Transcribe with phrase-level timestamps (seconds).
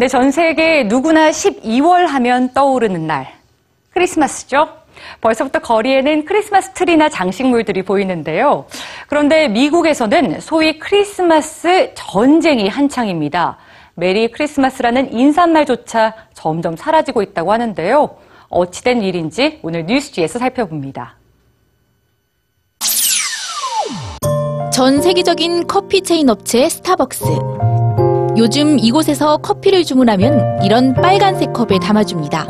[0.00, 3.34] 네, 전 세계 누구나 12월 하면 떠오르는 날.
[3.90, 4.70] 크리스마스죠?
[5.20, 8.64] 벌써부터 거리에는 크리스마스 트리나 장식물들이 보이는데요.
[9.08, 13.58] 그런데 미국에서는 소위 크리스마스 전쟁이 한창입니다.
[13.94, 18.16] Merry Christmas라는 인사말조차 점점 사라지고 있다고 하는데요.
[18.48, 21.16] 어찌된 일인지 오늘 뉴스G에서 살펴봅니다.
[24.72, 27.89] 전 세계적인 커피 체인 업체 스타벅스.
[28.36, 32.46] 요즘 이곳에서 커피를 주문하면 이런 빨간색 컵에 담아줍니다.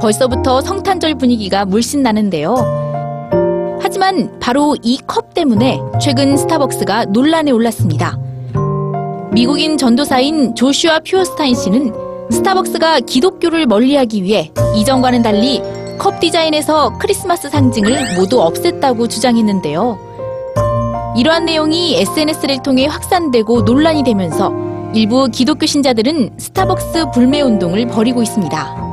[0.00, 2.54] 벌써부터 성탄절 분위기가 물씬 나는데요.
[3.80, 8.18] 하지만 바로 이 컵 때문에 최근 스타벅스가 논란에 올랐습니다.
[9.32, 11.92] 미국인 전도사인 조슈아 퓨어스타인 씨는
[12.30, 15.60] 스타벅스가 기독교를 멀리하기 위해 이전과는 달리
[15.98, 20.13] 컵 디자인에서 크리스마스 상징을 모두 없앴다고 주장했는데요.
[21.16, 24.52] 이러한 내용이 SNS를 통해 확산되고 논란이 되면서
[24.94, 28.84] 일부 기독교 신자들은 스타벅스 불매 운동을 벌이고 있습니다.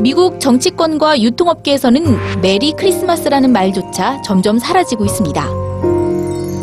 [0.00, 5.48] 미국 정치권과 유통업계에서는 Merry Christmas라는 말조차 점점 사라지고 있습니다.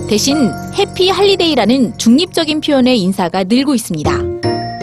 [0.09, 4.11] 대신 Happy Holiday라는 중립적인 표현의 인사가 늘고 있습니다.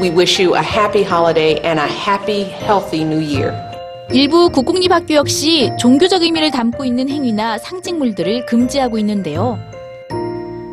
[0.00, 3.67] We wish you a happy holiday and a happy, healthy new year.
[4.10, 9.58] 일부 국공립학교 역시 종교적 의미를 담고 있는 행위나 상징물들을 금지하고 있는데요.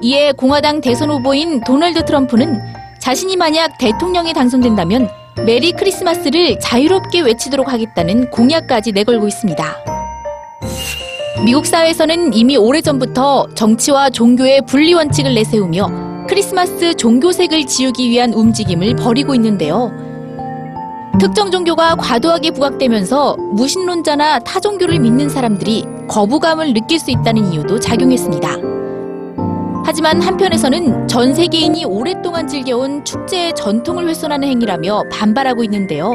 [0.02, 2.62] 이에 공화당 대선 후보인 도널드 트럼프는
[3.00, 5.10] 자신이 만약 대통령에 당선된다면
[5.46, 9.66] 메리 크리스마스를 자유롭게 외치도록 하겠다는 공약까지 내걸고 있습니다.
[11.44, 19.36] 미국 사회에서는 이미 오래전부터 정치와 종교의 분리 원칙을 내세우며 크리스마스 종교색을 지우기 위한 움직임을 벌이고
[19.36, 20.15] 있는데요.
[21.20, 28.50] 특정 종교가 과도하게 부각되면서 무신론자나 타 종교를 믿는 사람들이 거부감을 느낄 수 있다는 이유도 작용했습니다.
[29.86, 36.12] 하지만 한편에서는 전 세계인이 오랫동안 즐겨온 축제의 전통을 훼손하는 행위라며 반발하고 있는데요.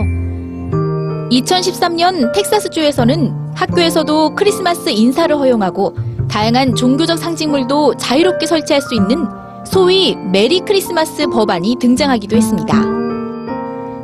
[1.30, 5.94] 2013년 텍사스주에서는 학교에서도 크리스마스 인사를 허용하고
[6.28, 9.26] 다양한 종교적 상징물도 자유롭게 설치할 수 있는
[9.64, 12.99] 소위 메리 크리스마스 법안이 등장하기도 했습니다.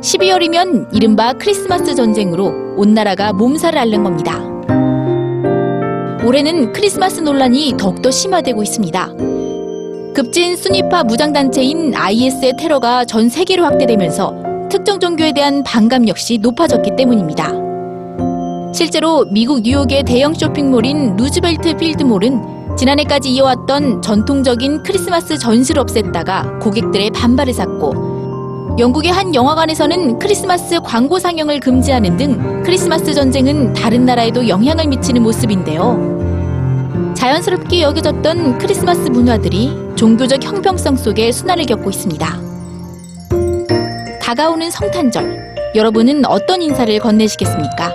[0.01, 4.43] 12월이면 이른바 크리스마스 전쟁으로 온 나라가 몸살을 앓는 겁니다.
[6.25, 9.09] 올해는 크리스마스 논란이 더욱더 심화되고 있습니다.
[10.13, 17.51] 급진 순위파 무장단체인 IS의 테러가 전 세계로 확대되면서 특정 종교에 대한 반감 역시 높아졌기 때문입니다.
[18.73, 27.53] 실제로 미국 뉴욕의 대형 쇼핑몰인 루즈벨트 필드몰은 지난해까지 이어왔던 전통적인 크리스마스 전시를 없앴다가 고객들의 반발을
[27.53, 28.06] 샀고
[28.79, 36.17] 영국의 한 영화관에서는 크리스마스 광고 상영을 금지하는 등 크리스마스 전쟁은 다른 나라에도 영향을 미치는 모습인데요.
[37.15, 42.27] 자연스럽게 여겨졌던 크리스마스 문화들이 종교적 형평성 속에 순환을 겪고 있습니다.
[44.21, 47.91] 다가오는 성탄절, 여러분은 어떤 인사를 건네시겠습니까?